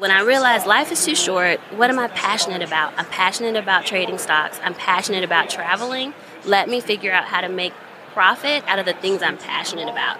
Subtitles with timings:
[0.00, 2.94] When I realized life is too short, what am I passionate about?
[2.96, 4.58] I'm passionate about trading stocks.
[4.64, 6.14] I'm passionate about traveling.
[6.46, 7.74] Let me figure out how to make
[8.14, 10.18] profit out of the things I'm passionate about.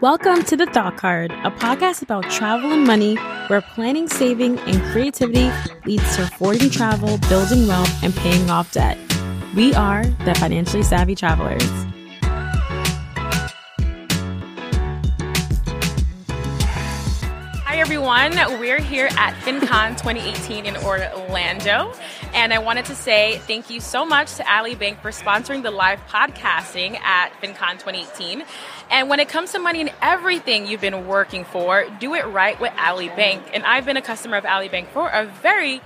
[0.00, 3.16] Welcome to The Thought Card, a podcast about travel and money
[3.48, 5.50] where planning, saving, and creativity
[5.84, 8.96] leads to affording travel, building wealth, and paying off debt.
[9.56, 11.91] We are the financially savvy travelers.
[18.02, 18.58] Everyone.
[18.58, 21.92] We're here at FinCon 2018 in Orlando.
[22.34, 25.70] And I wanted to say thank you so much to Ally Bank for sponsoring the
[25.70, 28.42] live podcasting at FinCon 2018.
[28.90, 32.60] And when it comes to money and everything you've been working for, do it right
[32.60, 33.44] with Ally Bank.
[33.54, 35.80] And I've been a customer of Ally Bank for a very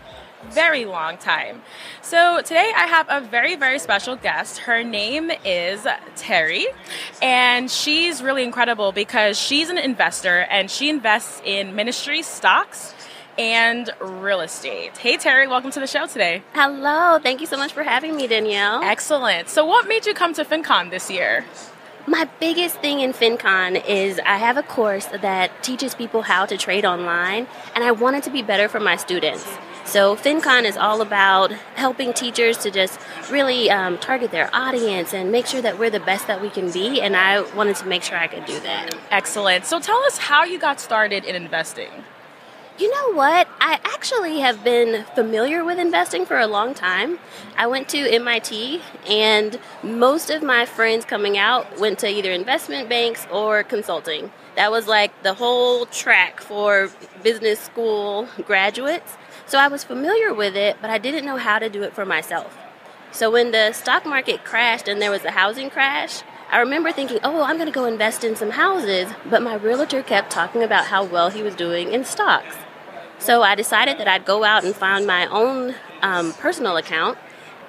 [0.51, 1.63] very long time.
[2.03, 4.59] So today I have a very, very special guest.
[4.59, 5.81] Her name is
[6.17, 6.65] Teri,
[7.23, 12.95] and she's really incredible because she's an investor and she invests in ministry stocks
[13.39, 14.97] and real estate.
[14.97, 16.43] Hey, Teri, welcome to the show today.
[16.55, 18.83] Hello, thank you so much for having me, Danielle.
[18.83, 19.49] Excellent.
[19.49, 21.45] So, what made you come to FinCon this year?
[22.09, 26.57] My biggest thing in FinCon is I have a course that teaches people how to
[26.57, 29.45] trade online, and I wanted to be better for my students.
[29.87, 32.99] So, FinCon is all about helping teachers to just
[33.31, 36.73] really um, target their audience and make sure that we're the best that we can
[36.73, 37.01] be.
[37.01, 38.97] And I wanted to make sure I could do that.
[39.13, 39.65] Excellent.
[39.65, 41.91] So, tell us how you got started in investing.
[42.79, 43.49] You know what?
[43.61, 47.21] I actually have been familiar with investing for a long time.
[47.57, 52.89] I went to MIT, and most of my friends coming out went to either investment
[52.89, 54.33] banks or consulting.
[54.57, 56.91] That was like the whole track for
[57.23, 59.17] business school graduates.
[59.47, 62.05] So I was familiar with it, but I didn't know how to do it for
[62.05, 62.59] myself.
[63.13, 67.21] So when the stock market crashed and there was a housing crash, I remember thinking,
[67.23, 70.87] oh, I'm going to go invest in some houses, but my realtor kept talking about
[70.87, 72.57] how well he was doing in stocks.
[73.19, 77.17] So I decided that I'd go out and find my own um, personal account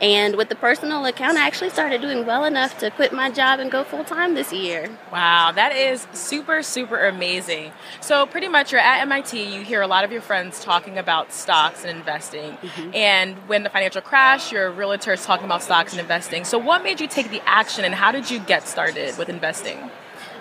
[0.02, 3.60] and with the personal account, I actually started doing well enough to quit my job
[3.60, 4.90] and go full time this year.
[5.12, 7.72] Wow, that is super, super amazing.
[8.00, 11.34] So, pretty much, you're at MIT, you hear a lot of your friends talking about
[11.34, 12.54] stocks and investing.
[12.54, 12.94] Mm-hmm.
[12.94, 16.44] And when the financial crash, your realtor is talking about stocks and investing.
[16.44, 19.90] So, what made you take the action and how did you get started with investing?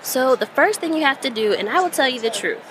[0.02, 2.62] So, the first thing you have to do, and I will tell you the truth,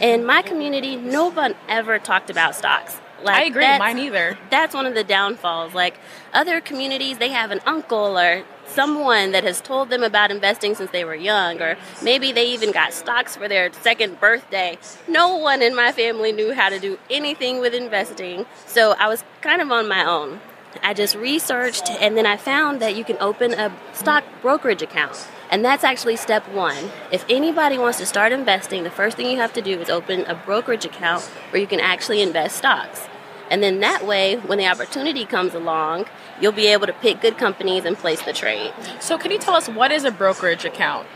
[0.00, 3.00] in my community, no one ever talked about stocks.
[3.22, 3.78] Like, I agree.
[3.78, 4.38] Mine either.
[4.50, 5.74] That's one of the downfalls.
[5.74, 5.98] Like
[6.32, 10.90] other communities, they have an uncle or someone that has told them about investing since
[10.90, 14.78] they were young, or maybe they even got stocks for their second birthday.
[15.06, 19.22] No one in my family knew how to do anything with investing, so I was
[19.40, 20.40] kind of on my own.
[20.82, 25.28] I just researched and then I found that you can open a stock brokerage account.
[25.54, 26.90] And that's actually step one.
[27.12, 30.22] If anybody wants to start investing, the first thing you have to do is open
[30.22, 33.06] a brokerage account where you can actually invest stocks.
[33.52, 36.06] And then that way, when the opportunity comes along,
[36.40, 38.72] you'll be able to pick good companies and place the trade.
[38.98, 41.06] So, can you tell us what is a brokerage account?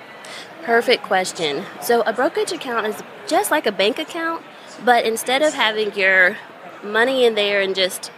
[0.63, 1.65] Perfect question.
[1.83, 4.45] So, a brokerage account is just like a bank account,
[4.85, 6.37] but instead of having your
[6.85, 8.13] money in there and just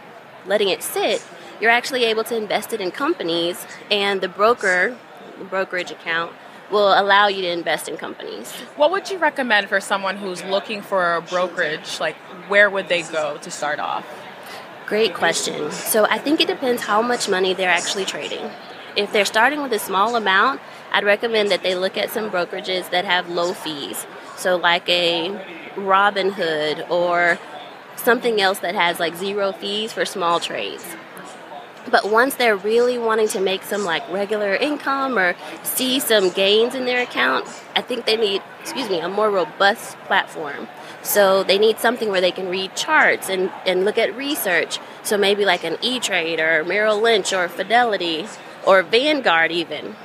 [0.45, 1.25] letting it sit,
[1.59, 4.95] you're actually able to invest it in companies, and the broker,
[5.43, 6.33] brokerage account,
[6.71, 8.51] will allow you to invest in companies.
[8.75, 11.99] What would you recommend for someone who's looking for a brokerage?
[11.99, 12.15] Like,
[12.47, 14.05] where would they go to start off?
[14.85, 15.71] Great question.
[15.71, 18.49] So, I think it depends how much money they're actually trading.
[18.95, 20.59] If they're starting with a small amount,
[20.91, 24.05] I'd recommend that they look at some brokerages that have low fees.
[24.35, 25.29] So, like a
[25.75, 27.39] Robinhood or
[27.95, 30.85] something else that has like zero fees for small trades.
[31.89, 36.75] But once they're really wanting to make some like regular income or see some gains
[36.75, 40.67] in their account, I think they need, excuse me, a more robust platform.
[41.01, 44.79] So they need something where they can read charts and, and look at research.
[45.03, 48.27] So maybe like an E Trade or Merrill Lynch or Fidelity
[48.65, 49.95] or Vanguard even.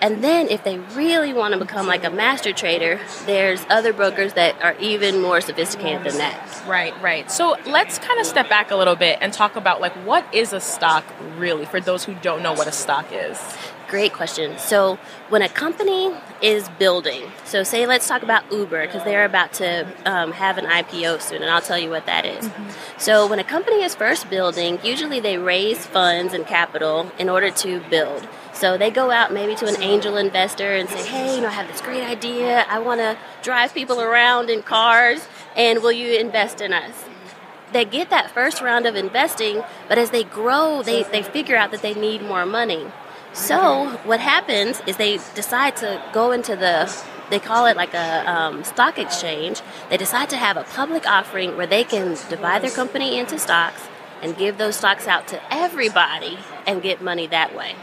[0.00, 4.34] And then if they really want to become like a master trader, there's other brokers
[4.34, 6.64] that are even more sophisticated than that.
[6.68, 7.30] Right, right.
[7.30, 10.52] So let's kind of step back a little bit and talk about like what is
[10.52, 11.04] a stock
[11.36, 13.40] really for those who don't know what a stock is.
[13.88, 14.58] Great question.
[14.58, 14.98] So,
[15.30, 19.86] when a company is building, so say let's talk about Uber because they're about to
[20.04, 22.46] um, have an IPO soon, and I'll tell you what that is.
[22.46, 22.98] Mm-hmm.
[22.98, 27.50] So, when a company is first building, usually they raise funds and capital in order
[27.50, 28.28] to build.
[28.52, 31.52] So they go out maybe to an angel investor and say, hey, you know, I
[31.52, 32.66] have this great idea.
[32.68, 37.04] I want to drive people around in cars, and will you invest in us?
[37.72, 41.70] They get that first round of investing, but as they grow, they, they figure out
[41.70, 42.90] that they need more money.
[43.32, 46.92] So what happens is they decide to go into the
[47.30, 49.60] they call it like a um, stock exchange.
[49.90, 53.86] They decide to have a public offering where they can divide their company into stocks
[54.22, 57.74] and give those stocks out to everybody and get money that way.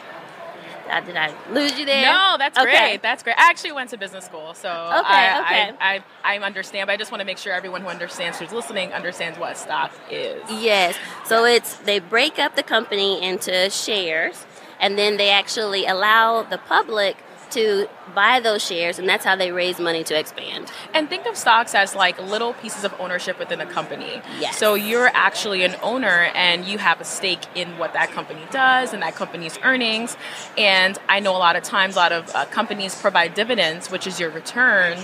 [0.90, 2.12] Uh, did I lose you there?
[2.12, 2.70] No, that's Okay.
[2.72, 3.02] great.
[3.02, 3.36] That's great.
[3.40, 5.74] I actually went to business school, so Okay, I, okay.
[5.80, 6.88] I, I, I understand.
[6.88, 9.92] But I just want to make sure everyone who understands, who's listening, understands what stock
[10.12, 10.44] is.
[10.50, 10.96] Yes.
[11.26, 14.46] So it's they break up the company into shares
[14.86, 17.18] and then they actually allow the public
[17.50, 20.72] to buy those shares and that's how they raise money to expand.
[20.94, 24.22] And think of stocks as like little pieces of ownership within a company.
[24.40, 24.58] Yes.
[24.58, 28.94] So you're actually an owner and you have a stake in what that company does
[28.94, 30.18] and that company's earnings.
[30.56, 34.06] And I know a lot of times, a lot of uh, companies provide dividends, which
[34.06, 35.00] is your return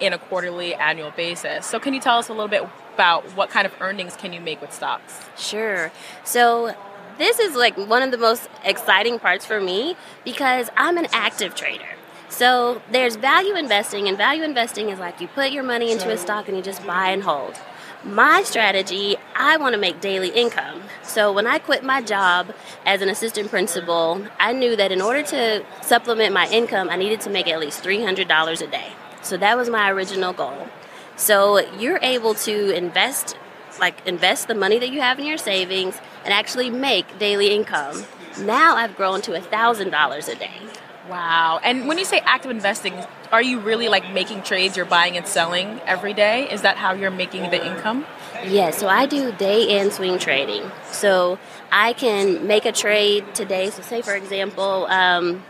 [0.00, 1.66] in a quarterly, annual basis.
[1.66, 4.40] So can you tell us a little bit about what kind of earnings can you
[4.40, 5.20] make with stocks?
[5.36, 5.92] Sure.
[6.24, 6.74] So
[7.18, 11.54] this is like one of the most exciting parts for me because I'm an active
[11.54, 11.84] trader.
[12.28, 16.16] So there's value investing, and value investing is like you put your money into a
[16.16, 17.54] stock and you just buy and hold.
[18.02, 20.82] My strategy, I want to make daily income.
[21.02, 22.52] So when I quit my job
[22.84, 27.20] as an assistant principal, I knew that in order to supplement my income, I needed
[27.22, 28.92] to make at least $300 a day.
[29.22, 30.68] So that was my original goal.
[31.16, 33.36] So you're able to invest
[33.80, 38.04] like invest the money that you have in your savings and actually make daily income.
[38.40, 40.60] Now I've grown to $1,000 a day.
[41.08, 41.60] Wow.
[41.62, 42.94] And when you say active investing,
[43.30, 46.50] are you really like making trades you're buying and selling every day?
[46.50, 48.06] Is that how you're making the income?
[48.46, 50.70] Yeah, so I do day and swing trading.
[50.90, 51.38] So
[51.70, 53.70] I can make a trade today.
[53.70, 55.42] So, say for example, um,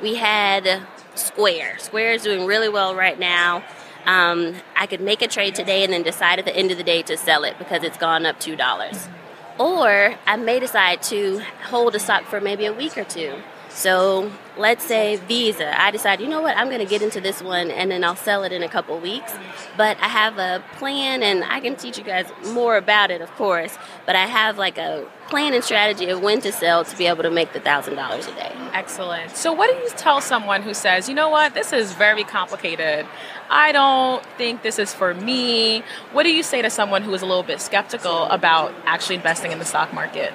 [0.00, 0.82] we had
[1.14, 1.78] Square.
[1.78, 3.62] Square is doing really well right now.
[4.06, 6.82] Um, I could make a trade today and then decide at the end of the
[6.84, 9.08] day to sell it because it's gone up two dollars.
[9.62, 13.32] Or I may decide to hold a stock for maybe a week or two.
[13.74, 15.80] So let's say Visa.
[15.80, 18.16] I decide, you know what, I'm going to get into this one and then I'll
[18.16, 19.32] sell it in a couple weeks.
[19.76, 23.30] But I have a plan and I can teach you guys more about it, of
[23.36, 23.76] course.
[24.04, 27.22] But I have like a plan and strategy of when to sell to be able
[27.22, 28.52] to make the $1,000 a day.
[28.74, 29.34] Excellent.
[29.34, 33.06] So, what do you tell someone who says, you know what, this is very complicated?
[33.48, 35.82] I don't think this is for me.
[36.12, 39.52] What do you say to someone who is a little bit skeptical about actually investing
[39.52, 40.32] in the stock market?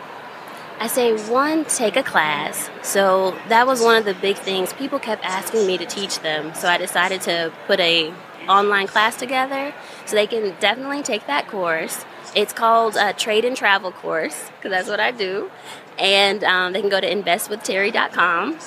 [0.80, 2.70] I say one, take a class.
[2.84, 4.74] So that was one of the big things.
[4.74, 8.14] People kept asking me to teach them, so I decided to put a
[8.48, 9.74] online class together
[10.06, 12.06] so they can definitely take that course.
[12.36, 15.50] It's called a trade and travel course because that's what I do,
[15.98, 18.60] and um, they can go to investwithteri.com.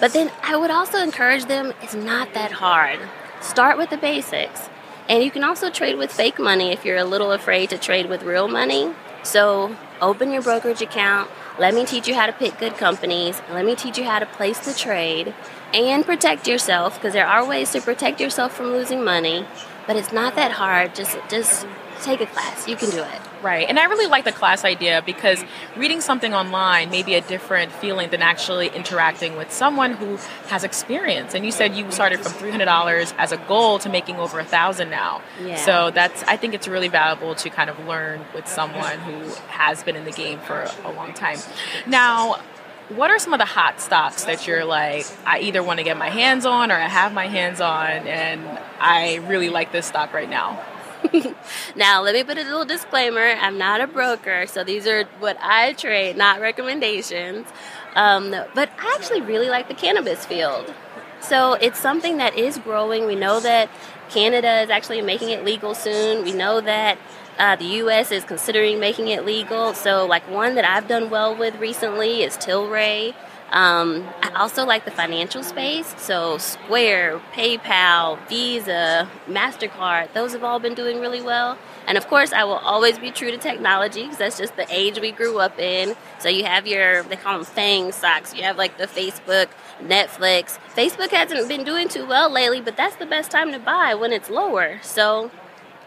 [0.00, 1.72] But then I would also encourage them.
[1.80, 2.98] It's not that hard.
[3.40, 4.68] Start with the basics.
[5.08, 8.08] And you can also trade with fake money if you're a little afraid to trade
[8.08, 8.94] with real money.
[9.22, 11.30] So open your brokerage account.
[11.58, 13.40] Let me teach you how to pick good companies.
[13.50, 15.34] Let me teach you how to place the trade
[15.72, 19.46] and protect yourself because there are ways to protect yourself from losing money.
[19.86, 20.94] But it's not that hard.
[20.94, 21.66] Just just
[22.02, 22.68] take a class.
[22.68, 23.20] You can do it.
[23.42, 23.68] Right.
[23.68, 25.44] And I really like the class idea because
[25.76, 30.16] reading something online may be a different feeling than actually interacting with someone who
[30.48, 31.34] has experience.
[31.34, 34.88] And you said you started from $300 as a goal to making over a thousand
[34.88, 35.20] now.
[35.42, 35.56] Yeah.
[35.56, 39.82] So that's I think it's really valuable to kind of learn with someone who has
[39.82, 41.38] been in the game for a long time.
[41.86, 42.40] Now,
[42.90, 45.96] what are some of the hot stocks that you're like, I either want to get
[45.96, 48.46] my hands on or I have my hands on and
[48.78, 50.62] I really like this stock right now?
[51.76, 53.20] Now, let me put a little disclaimer.
[53.40, 57.46] I'm not a broker, so these are what I trade, not recommendations.
[57.94, 60.72] Um, but I actually really like the cannabis field.
[61.20, 63.06] So it's something that is growing.
[63.06, 63.70] We know that
[64.10, 66.24] Canada is actually making it legal soon.
[66.24, 66.98] We know that
[67.38, 68.12] uh, the U.S.
[68.12, 69.74] is considering making it legal.
[69.74, 73.14] So, like one that I've done well with recently is Tilray.
[73.54, 75.94] Um, I also like the financial space.
[75.96, 81.56] So, Square, PayPal, Visa, MasterCard, those have all been doing really well.
[81.86, 84.98] And of course, I will always be true to technology because that's just the age
[85.00, 85.94] we grew up in.
[86.18, 88.34] So, you have your, they call them FANG stocks.
[88.34, 89.46] You have like the Facebook,
[89.80, 90.58] Netflix.
[90.74, 94.12] Facebook hasn't been doing too well lately, but that's the best time to buy when
[94.12, 94.80] it's lower.
[94.82, 95.30] So,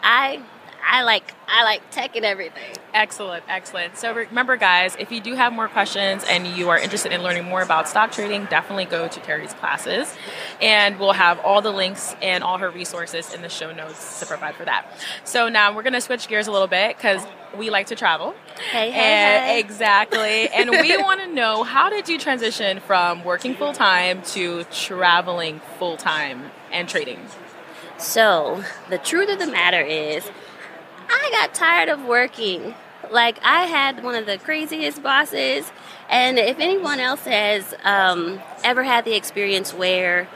[0.01, 0.41] I.
[0.89, 2.75] I like I like tech and everything.
[2.93, 3.97] Excellent, excellent.
[3.97, 7.43] So remember, guys, if you do have more questions and you are interested in learning
[7.45, 10.15] more about stock trading, definitely go to Teri's classes,
[10.61, 14.25] and we'll have all the links and all her resources in the show notes to
[14.25, 14.87] provide for that.
[15.25, 17.21] So now we're gonna switch gears a little bit because
[17.57, 18.33] we like to travel.
[18.71, 19.59] Hey, hey, And hey.
[19.59, 20.47] exactly.
[20.49, 25.59] and we want to know how did you transition from working full time to traveling
[25.79, 27.19] full time and trading?
[27.97, 30.29] So, the truth of the matter is,
[31.09, 32.75] I got tired of working.
[33.11, 35.71] Like, I had one of the craziest bosses,
[36.09, 40.27] and if anyone else has um, ever had the experience where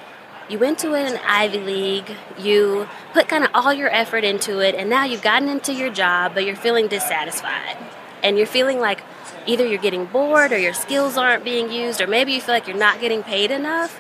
[0.50, 4.76] you went to an Ivy League, you put kind of all your effort into it,
[4.76, 7.78] and now you've gotten into your job, but you're feeling dissatisfied.
[8.24, 9.02] And you're feeling like
[9.46, 12.68] either you're getting bored or your skills aren't being used, or maybe you feel like
[12.68, 14.00] you're not getting paid enough.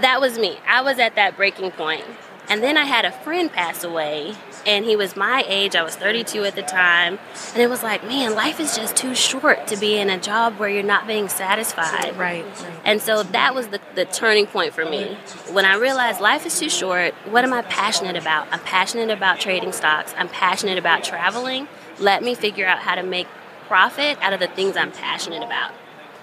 [0.00, 0.58] That was me.
[0.66, 2.04] I was at that breaking point.
[2.50, 4.34] And then I had a friend pass away,
[4.66, 5.76] and he was my age.
[5.76, 7.20] I was 32 at the time.
[7.54, 10.58] And it was like, man, life is just too short to be in a job
[10.58, 12.16] where you're not being satisfied.
[12.16, 12.44] Right.
[12.84, 15.16] And so that was the, the turning point for me.
[15.52, 18.48] When I realized life is too short, what am I passionate about?
[18.50, 21.68] I'm passionate about trading stocks, I'm passionate about traveling.
[22.00, 23.28] Let me figure out how to make
[23.68, 25.72] profit out of the things I'm passionate about.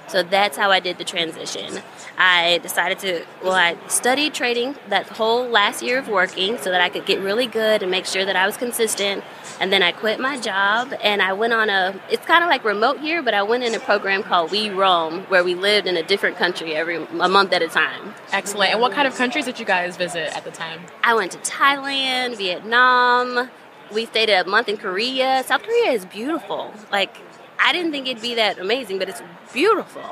[0.08, 1.82] So that's how I did the transition.
[2.18, 6.82] I decided to, well, I studied trading that whole last year of working so that
[6.82, 9.24] I could get really good and make sure that I was consistent.
[9.60, 12.64] And then I quit my job and I went on a, it's kind of like
[12.64, 15.98] Remote Year, but I went in a program called We Roam where we lived in
[15.98, 18.14] a different country every a month at a time.
[18.32, 18.72] Excellent.
[18.72, 20.82] And what kind of countries did you guys visit at the time?
[21.04, 23.50] I went to Thailand, Vietnam.
[23.94, 25.44] We stayed a month in Korea.
[25.46, 26.74] South Korea is beautiful.
[26.92, 27.16] Like,
[27.60, 29.22] I didn't think it'd be that amazing, but it's
[29.54, 30.04] beautiful.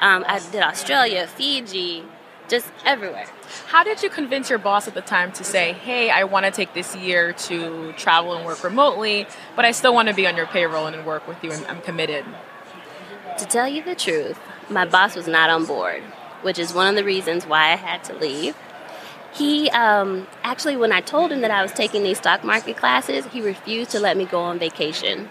[0.00, 2.04] Um, I did Australia, Fiji,
[2.48, 3.26] just everywhere.
[3.68, 6.52] How did you convince your boss at the time to say, hey, I want to
[6.52, 10.36] take this year to travel and work remotely, but I still want to be on
[10.36, 12.24] your payroll and work with you and I'm committed?
[13.38, 16.02] To tell you the truth, my boss was not on board,
[16.42, 18.56] which is one of the reasons why I had to leave.
[19.32, 23.24] He um, actually, when I told him that I was taking these stock market classes,
[23.26, 25.30] he refused to let me go on vacation.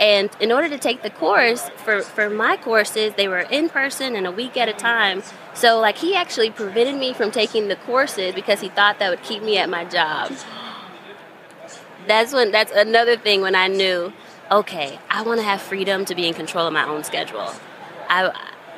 [0.00, 4.16] And in order to take the course, for, for my courses, they were in person
[4.16, 5.22] and a week at a time.
[5.52, 9.22] So, like, he actually prevented me from taking the courses because he thought that would
[9.22, 10.32] keep me at my job.
[12.06, 14.14] That's when, that's another thing when I knew,
[14.50, 17.52] okay, I want to have freedom to be in control of my own schedule.
[18.08, 18.32] I,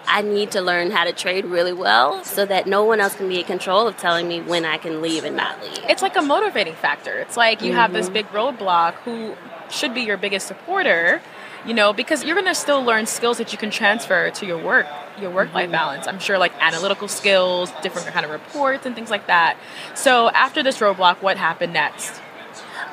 [0.08, 3.28] I need to learn how to trade really well so that no one else can
[3.28, 5.78] be in control of telling me when I can leave and not leave.
[5.88, 7.16] It's like a motivating factor.
[7.18, 7.78] It's like you mm-hmm.
[7.78, 8.14] have this mm-hmm.
[8.14, 9.36] big roadblock who
[9.72, 11.20] should be your biggest supporter
[11.66, 14.62] you know because you're going to still learn skills that you can transfer to your
[14.62, 14.86] work
[15.20, 15.72] your work life mm-hmm.
[15.72, 16.06] balance.
[16.06, 19.56] I'm sure like analytical skills different kind of reports and things like that.
[19.94, 22.20] So after this roadblock what happened next?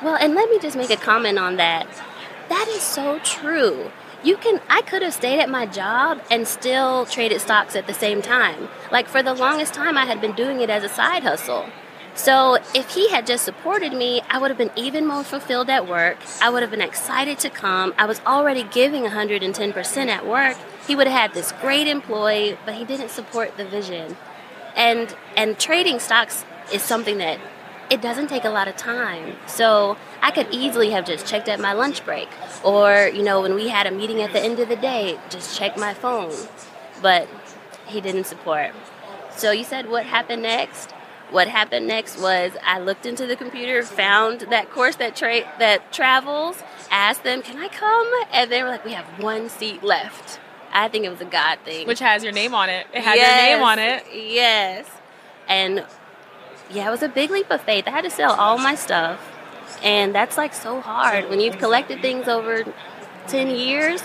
[0.02, 1.86] Well and let me just make a comment on that.
[2.48, 3.90] That is so true.
[4.22, 7.94] You can i could have stayed at my job and still traded stocks at the
[7.94, 8.68] same time.
[8.90, 11.66] Like for the longest time i had been doing it as a side hustle
[12.14, 15.88] so if he had just supported me, I would have been even more fulfilled at
[15.88, 16.18] work.
[16.42, 17.94] I would have been excited to come.
[17.96, 20.56] I was already giving 110% at work.
[20.86, 24.16] He would have had this great employee, but he didn't support the vision.
[24.76, 27.38] And and trading stocks is something that
[27.90, 29.36] it doesn't take a lot of time.
[29.46, 32.28] So I could easily have just checked at my lunch break
[32.62, 35.58] or, you know, when we had a meeting at the end of the day, just
[35.58, 36.32] check my phone.
[37.02, 37.28] But
[37.86, 38.70] he didn't support.
[39.36, 40.94] So you said what happened next?
[41.32, 45.92] What happened next was I looked into the computer, found that course that tra- that
[45.92, 50.40] travels, asked them, "Can I come?" And they were like, "We have one seat left."
[50.72, 52.86] I think it was a God thing, which has your name on it.
[52.92, 54.04] It had yes, your name on it.
[54.12, 54.86] Yes,
[55.48, 55.84] and
[56.70, 57.86] yeah, it was a big leap of faith.
[57.86, 59.20] I had to sell all my stuff,
[59.82, 62.64] and that's like so hard when you've collected things over
[63.26, 64.02] ten years.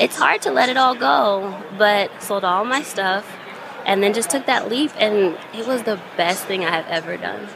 [0.00, 3.24] It's hard to let it all go, but sold all my stuff
[3.86, 7.16] and then just took that leap and it was the best thing I have ever
[7.16, 7.48] done.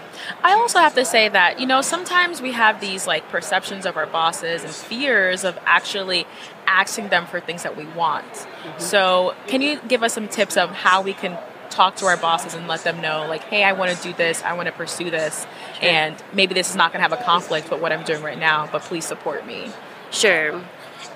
[0.43, 3.97] I also have to say that, you know, sometimes we have these like perceptions of
[3.97, 6.27] our bosses and fears of actually
[6.67, 8.27] asking them for things that we want.
[8.27, 8.79] Mm-hmm.
[8.81, 11.39] So, can you give us some tips of how we can
[11.71, 14.43] talk to our bosses and let them know like, "Hey, I want to do this.
[14.43, 15.47] I want to pursue this."
[15.81, 15.89] Sure.
[15.89, 18.39] And maybe this is not going to have a conflict with what I'm doing right
[18.39, 19.73] now, but please support me.
[20.11, 20.63] Sure.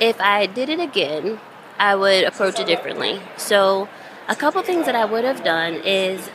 [0.00, 1.40] If I did it again,
[1.78, 3.20] I would approach it differently.
[3.36, 3.88] So,
[4.28, 6.28] a couple things that I would have done is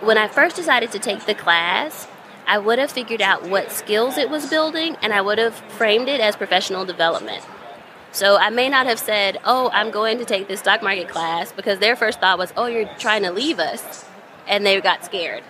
[0.00, 2.06] when I first decided to take the class,
[2.46, 6.08] I would have figured out what skills it was building and I would have framed
[6.08, 7.44] it as professional development.
[8.12, 11.50] So I may not have said, "Oh, I'm going to take this stock market class,"
[11.50, 14.04] because their first thought was, "Oh, you're trying to leave us."
[14.46, 15.42] And they got scared.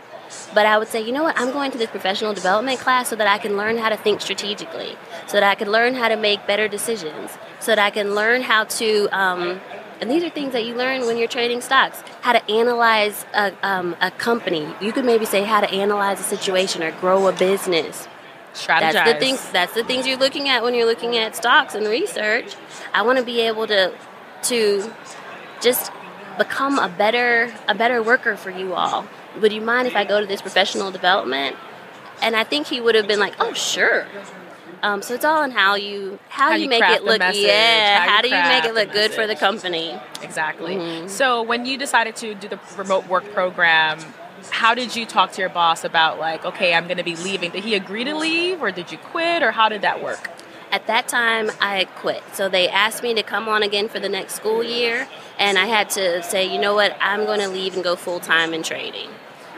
[0.54, 1.38] But I would say, you know what?
[1.38, 4.22] I'm going to this professional development class so that I can learn how to think
[4.22, 4.96] strategically,
[5.26, 8.40] so that I can learn how to make better decisions, so that I can learn
[8.40, 9.60] how to um,
[10.04, 12.02] and these are things that you learn when you're trading stocks.
[12.20, 14.68] How to analyze a, um, a company.
[14.78, 18.06] You could maybe say how to analyze a situation or grow a business.
[18.52, 18.92] Strategize.
[18.92, 19.50] That's the things.
[19.50, 22.54] That's the things you're looking at when you're looking at stocks and research.
[22.92, 23.94] I want to be able to
[24.42, 24.92] to
[25.62, 25.90] just
[26.36, 29.06] become a better a better worker for you all.
[29.40, 31.56] Would you mind if I go to this professional development?
[32.20, 34.06] And I think he would have been like, "Oh, sure."
[34.84, 37.18] Um, so it's all on how you how, how you, you make it look.
[37.18, 39.98] Message, yeah, how, how do you make it look good for the company?
[40.20, 40.76] Exactly.
[40.76, 41.08] Mm-hmm.
[41.08, 43.98] So when you decided to do the remote work program,
[44.50, 47.50] how did you talk to your boss about like, okay, I'm going to be leaving?
[47.50, 50.30] Did he agree to leave, or did you quit, or how did that work?
[50.70, 52.22] At that time, I had quit.
[52.34, 55.64] So they asked me to come on again for the next school year, and I
[55.64, 58.62] had to say, you know what, I'm going to leave and go full time in
[58.62, 59.08] trading.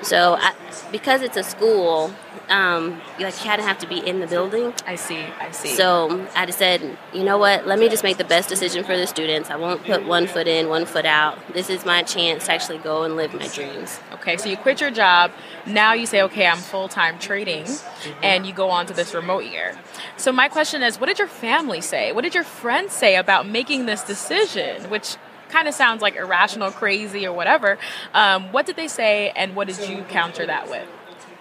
[0.03, 0.55] So I,
[0.93, 2.13] because it's a school,
[2.49, 4.73] um, you like kind of have to be in the building.
[4.87, 5.25] I see.
[5.41, 5.71] I see.
[5.71, 7.67] So I just said, you know what?
[7.67, 9.51] Let me just make the best decision for the students.
[9.51, 11.39] I won't put one foot in, one foot out.
[11.53, 13.99] This is my chance to actually go and live my dreams.
[14.13, 15.33] Okay, so you quit your job.
[15.67, 18.25] Now you say, okay, I'm full time trading, mm-hmm.
[18.25, 19.77] and you go on to this remote year.
[20.17, 22.13] So my question is, what did your family say?
[22.13, 24.89] What did your friends say about making this decision?
[24.91, 25.17] Which
[25.57, 27.79] kind of sounds like irrational, crazy, or whatever.
[28.13, 30.87] Um, what did they say, and what did you counter that with?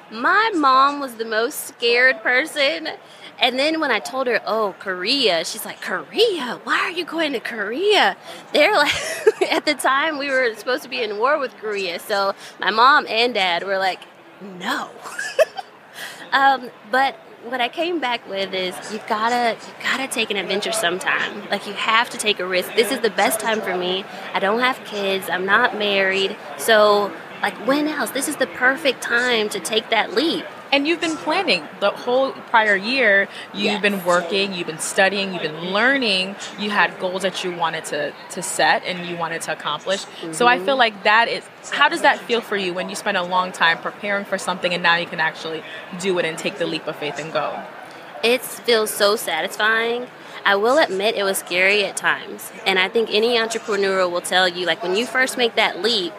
[0.09, 2.87] My mom was the most scared person.
[3.37, 6.61] And then when I told her, oh, Korea, she's like, Korea?
[6.63, 8.15] Why are you going to Korea?
[8.53, 8.93] They're like,
[9.51, 11.99] at the time we were supposed to be in war with Korea.
[11.99, 13.99] So my mom and dad were like,
[14.41, 14.89] no.
[16.31, 20.71] um, but what I came back with is you gotta you gotta take an adventure
[20.71, 21.47] sometime.
[21.49, 22.73] Like you have to take a risk.
[22.75, 24.03] This is the best time for me.
[24.33, 25.29] I don't have kids.
[25.29, 26.35] I'm not married.
[26.57, 27.11] So
[27.41, 28.09] like when else?
[28.11, 30.45] This is the perfect time to take that leap.
[30.75, 33.29] And you've been planning the whole prior year.
[33.53, 33.81] You've yes.
[33.81, 36.35] been working, you've been studying, you've been learning.
[36.59, 40.03] You had goals that you wanted to, to set and you wanted to accomplish.
[40.03, 40.33] Mm-hmm.
[40.33, 40.79] So I feel mm-hmm.
[40.79, 43.77] like that is how does that feel for you when you spend a long time
[43.77, 45.63] preparing for something and now you can actually
[46.01, 47.57] do it and take the leap of faith and go?
[48.21, 50.07] It feels so satisfying.
[50.43, 52.51] I will admit it was scary at times.
[52.65, 56.13] And I think any entrepreneur will tell you, like, when you first make that leap,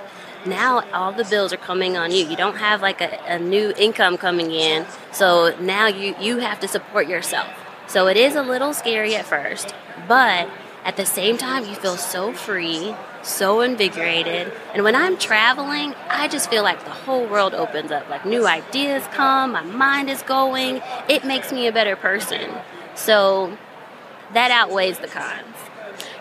[0.46, 2.26] now all the bills are coming on you.
[2.26, 4.86] You don't have like a, a new income coming in.
[5.12, 7.48] So now you, you have to support yourself.
[7.88, 9.74] So it is a little scary at first,
[10.08, 10.48] but
[10.86, 14.52] at the same time, you feel so free, so invigorated.
[14.72, 18.08] And when I'm traveling, I just feel like the whole world opens up.
[18.08, 20.80] Like new ideas come, my mind is going.
[21.08, 22.52] It makes me a better person.
[22.94, 23.58] So
[24.32, 25.56] that outweighs the cons.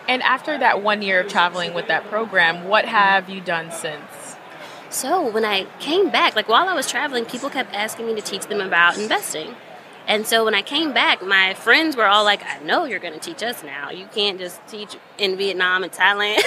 [0.08, 4.02] And after that one year of traveling with that program, what have you done since?
[4.90, 8.22] So when I came back, like while I was traveling, people kept asking me to
[8.22, 9.54] teach them about investing.
[10.06, 13.14] And so when I came back, my friends were all like, I know you're going
[13.14, 13.90] to teach us now.
[13.90, 16.40] You can't just teach in Vietnam and Thailand.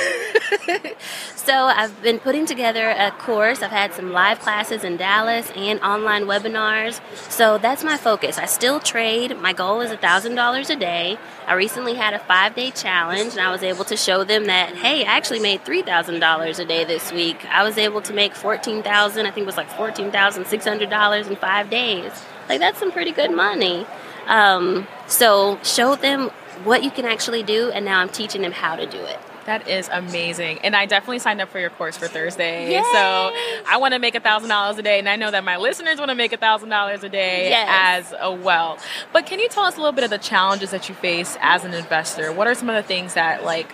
[1.36, 3.62] so I've been putting together a course.
[3.62, 7.02] I've had some live classes in Dallas and online webinars.
[7.30, 8.38] So that's my focus.
[8.38, 9.38] I still trade.
[9.38, 11.18] My goal is $1,000 a day.
[11.46, 14.76] I recently had a five day challenge and I was able to show them that,
[14.76, 17.44] hey, I actually made $3,000 a day this week.
[17.46, 22.12] I was able to make 14000 I think it was like $14,600 in five days.
[22.50, 23.86] Like that's some pretty good money.
[24.28, 26.30] Um, so show them
[26.64, 29.20] what you can actually do, and now I'm teaching them how to do it.
[29.46, 30.60] That is amazing.
[30.60, 32.80] And I definitely signed up for your course for Thursday.
[32.92, 33.34] So
[33.68, 35.00] I want to make a thousand dollars a day.
[35.00, 38.14] And I know that my listeners want to make a thousand dollars a day yes.
[38.14, 38.78] as well.
[39.12, 41.66] But can you tell us a little bit of the challenges that you face as
[41.66, 42.32] an investor?
[42.32, 43.74] What are some of the things that like,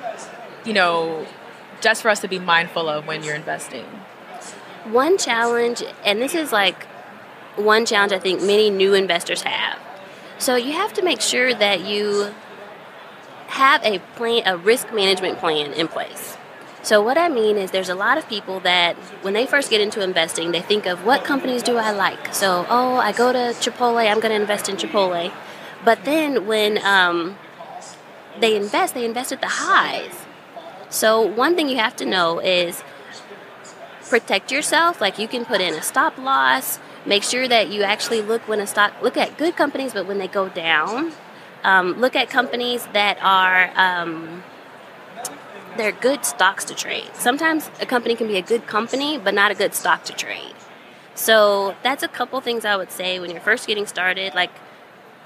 [0.64, 1.28] you know,
[1.82, 3.84] just for us to be mindful of when you're investing?
[4.86, 6.88] One challenge, and this is like
[7.56, 9.80] one challenge I think many new investors have.
[10.38, 12.34] So you have to make sure that you
[13.48, 16.38] have a plan, a risk management plan in place.
[16.84, 19.82] So what I mean is there's a lot of people that when they first get
[19.82, 22.34] into investing, they think of what companies do I like.
[22.34, 25.32] So, oh, I go to Chipotle, I'm going to invest in Chipotle.
[25.84, 27.38] But then when um,
[28.40, 30.26] they invest, they invest at the highs.
[30.90, 32.84] So one thing you have to know is
[34.08, 35.02] protect yourself.
[35.02, 38.60] Like you can put in a stop loss, Make sure that you actually look when
[38.60, 41.14] a stock look at good companies, but when they go down,
[41.64, 44.44] um, look at companies that are um,
[45.78, 47.10] they're good stocks to trade.
[47.14, 50.54] Sometimes a company can be a good company, but not a good stock to trade.
[51.14, 54.34] So that's a couple things I would say when you're first getting started.
[54.34, 54.52] Like,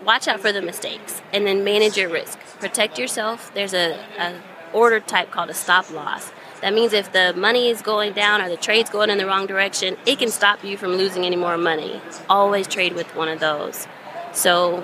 [0.03, 2.39] watch out for the mistakes, and then manage your risk.
[2.59, 3.53] Protect yourself.
[3.53, 4.35] There's a, a
[4.73, 6.31] order type called a stop loss.
[6.61, 9.45] That means if the money is going down or the trade's going in the wrong
[9.45, 12.01] direction, it can stop you from losing any more money.
[12.29, 13.87] Always trade with one of those.
[14.33, 14.83] So,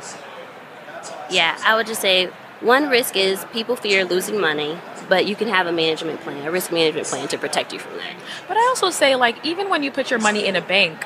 [1.29, 2.27] yeah, I would just say
[2.61, 4.77] one risk is people fear losing money,
[5.09, 7.97] but you can have a management plan, a risk management plan to protect you from
[7.97, 8.15] that.
[8.47, 11.05] But I also say, like, even when you put your money in a bank,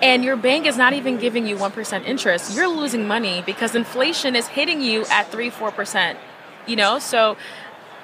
[0.00, 4.36] and your bank is not even giving you 1% interest, you're losing money because inflation
[4.36, 6.16] is hitting you at 3 4%.
[6.66, 7.36] You know, so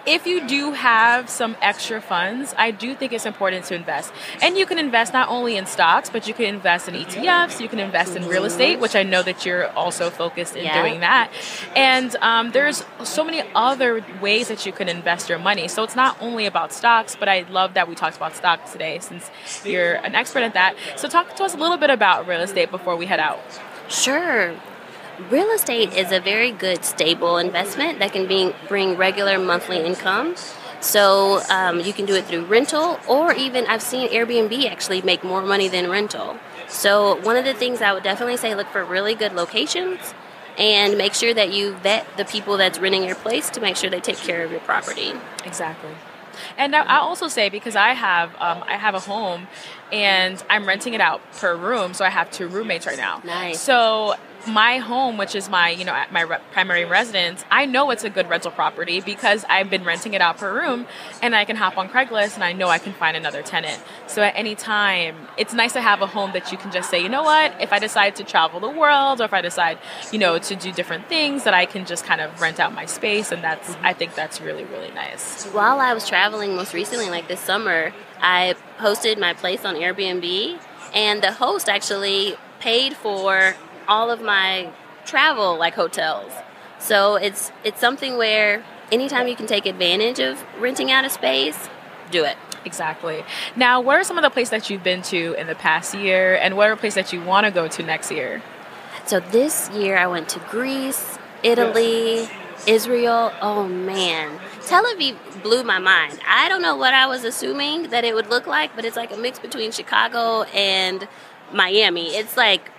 [0.06, 4.12] if you do have some extra funds, I do think it's important to invest.
[4.42, 7.68] And you can invest not only in stocks, but you can invest in ETFs, you
[7.68, 10.82] can invest in real estate, which I know that you're also focused in Yeah.
[10.82, 11.30] doing that.
[11.74, 15.68] And um, there's so many other ways that you can invest your money.
[15.68, 18.98] So it's not only about stocks, but I love that we talked about stocks today
[19.00, 19.30] since
[19.64, 20.76] you're an expert at that.
[20.96, 23.40] So talk to us a little bit about real estate before we head out.
[23.88, 24.54] Sure.
[25.31, 30.35] Real estate is a very good, stable investment that can be, bring regular monthly income.
[30.81, 35.24] So um, you can do it through rental, or even I've seen Airbnb actually make
[35.24, 36.37] more money than rental.
[36.68, 40.12] So one of the things I would definitely say look for really good locations
[40.59, 43.88] and make sure that you vet the people that's renting your place to make sure
[43.88, 45.12] they take care of your property.
[45.44, 45.90] Exactly.
[46.59, 49.46] And I also say because I have um, I have a home,
[49.92, 53.22] and I'm renting it out per room, so I have two roommates right now.
[53.24, 53.61] Nice.
[53.61, 54.14] So
[54.46, 58.11] my home, which is my you know my re- primary residence, I know it's a
[58.11, 60.87] good rental property because I've been renting it out per room,
[61.22, 63.83] and I can hop on Craigslist and I know I can find another tenant.
[64.07, 67.02] So at any time, it's nice to have a home that you can just say,
[67.02, 69.78] you know what, if I decide to travel the world or if I decide
[70.12, 72.87] you know to do different things, that I can just kind of rent out my
[72.87, 73.87] space, and that's mm-hmm.
[73.87, 75.44] I think that's really really nice.
[75.46, 80.61] While I was traveling most recently, like this summer, I posted my place on Airbnb,
[80.94, 83.54] and the host actually paid for
[83.88, 84.73] all of my
[85.05, 86.33] travel, like hotels.
[86.79, 91.68] So it's it's something where anytime you can take advantage of renting out a space,
[92.11, 92.37] do it.
[92.64, 93.25] Exactly.
[93.57, 96.35] Now, what are some of the places that you've been to in the past year,
[96.37, 98.42] and what are places that you want to go to next year?
[99.07, 102.27] So this year I went to Greece, Italy,
[102.66, 103.33] Israel.
[103.40, 104.40] Oh man.
[104.62, 106.18] Tel Aviv blew my mind.
[106.27, 109.12] I don't know what I was assuming that it would look like, but it's like
[109.12, 111.07] a mix between Chicago and
[111.53, 112.14] Miami.
[112.14, 112.70] It's like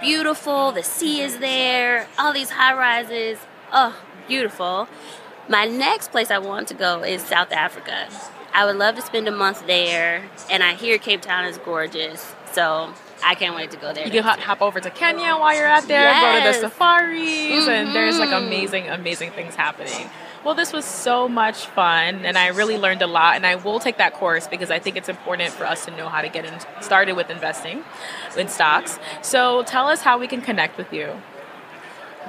[0.00, 3.38] beautiful, the sea is there, all these high rises.
[3.72, 3.96] Oh,
[4.28, 4.88] beautiful.
[5.48, 8.08] My next place I want to go is South Africa.
[8.52, 12.34] I would love to spend a month there, and I hear Cape Town is gorgeous.
[12.52, 14.04] So I can't wait to go there.
[14.06, 17.94] You can hop, over to Kenya while you're out there, go to the safaris, and
[17.94, 18.46] there's like Mhm.
[18.46, 20.10] amazing, amazing things happening.
[20.44, 23.36] Well, this was so much fun, and I really learned a lot.
[23.36, 26.10] And I will take that course because I think it's important for us to know
[26.10, 27.82] how to get in, started with investing
[28.36, 28.98] in stocks.
[29.22, 31.22] So, tell us how we can connect with you.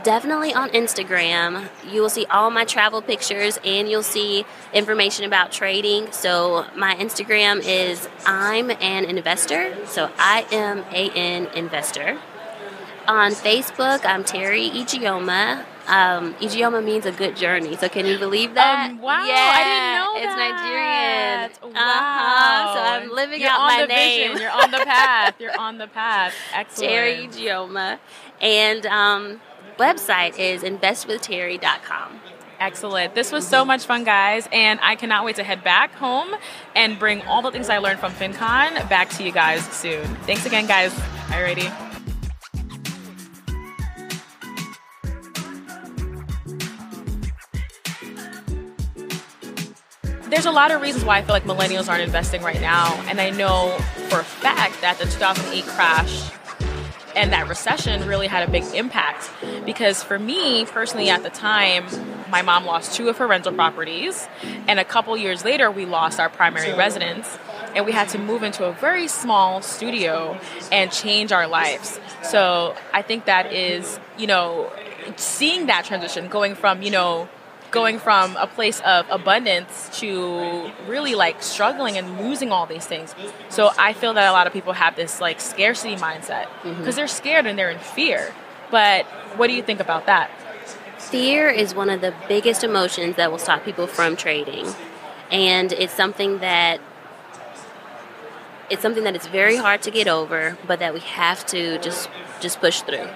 [0.04, 1.68] Definitely on Instagram.
[1.92, 6.12] You will see all my travel pictures and you'll see information about trading.
[6.12, 9.76] So, my Instagram is I'm an investor.
[9.88, 12.20] So, I am a n investor.
[13.08, 15.66] On Facebook, I'm Teri Ijeoma.
[15.88, 17.76] Um, Ijeoma means a good journey.
[17.78, 18.92] So, can you believe that?
[18.92, 21.50] Um, wow, I Yeah, didn't know it's that.
[21.52, 21.74] Nigerian.
[21.74, 21.82] Wow.
[21.82, 22.74] Uh-huh.
[22.74, 24.32] So, I'm living You're out on my the name.
[24.34, 24.42] Vision.
[24.44, 25.36] You're on the path.
[25.40, 26.34] You're on the path.
[26.54, 26.92] Excellent.
[26.92, 28.00] Teri Ijeoma.
[28.42, 29.42] And um,
[29.78, 32.20] website is investwithteri.com.
[32.60, 33.16] Excellent.
[33.16, 36.34] This was so much fun, guys, and I cannot wait to head back home
[36.76, 40.06] and bring all the things I learned from FinCon back to you guys soon.
[40.26, 40.94] Thanks again, guys.
[41.28, 41.72] Alrighty.
[50.30, 53.22] There's a lot of reasons why I feel like millennials aren't investing right now, and
[53.22, 53.78] I know
[54.10, 56.32] for a fact that the 2008 crash
[57.16, 59.30] and that recession really had a big impact
[59.66, 61.86] because for me personally at the time
[62.30, 64.28] my mom lost two of her rental properties
[64.68, 67.38] and a couple years later we lost our primary residence
[67.76, 70.40] and we had to move into a very small studio
[70.72, 72.00] and change our lives.
[72.24, 74.72] So i think that is you know
[75.16, 77.30] seeing that transition going from you know
[77.76, 83.14] going from a place of abundance to really like struggling and losing all these things.
[83.50, 86.80] So I feel that a lot of people have this like scarcity mindset mm-hmm.
[86.80, 88.34] because they're scared and they're in fear.
[88.72, 89.06] But
[89.38, 90.32] what do you think about that?
[90.98, 94.66] Fear is one of the biggest emotions that will stop people from trading.
[95.30, 96.80] And it's something that
[98.70, 102.10] it's something that it's very hard to get over, but that we have to just
[102.40, 103.08] just push through.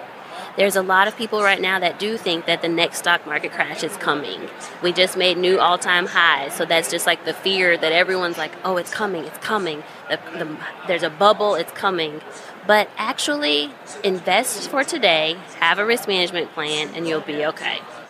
[0.57, 3.51] There's a lot of people right now that do think that the next stock market
[3.51, 4.49] crash is coming.
[4.81, 8.51] We just made new all-time highs, so that's just like the fear that everyone's like,
[8.63, 10.57] "Oh, it's coming, it's coming." The, the,
[10.87, 12.21] there's a bubble, it's coming.
[12.67, 13.71] But actually,
[14.03, 17.79] invest for today, have a risk management plan, and you'll be okay.